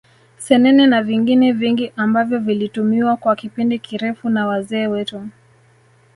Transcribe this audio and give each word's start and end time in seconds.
Senene 0.37 0.85
na 0.87 1.03
vingine 1.03 1.51
vingi 1.51 1.93
ambavyo 1.95 2.39
vilitumiwa 2.39 3.17
kwa 3.17 3.35
kipindi 3.35 3.79
kirefu 3.79 4.29
na 4.29 4.47
wazee 4.47 4.87
wetu 4.87 5.27